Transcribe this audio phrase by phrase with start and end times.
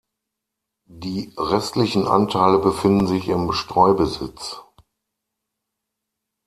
[0.87, 4.59] Die restlichen Anteile befinden sich im Streubesitz.